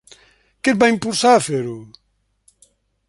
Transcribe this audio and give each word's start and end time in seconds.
Què 0.67 0.73
et 0.75 0.79
va 0.83 0.87
impulsar 0.93 1.35
a 1.35 1.43
fer-ho? 1.49 1.77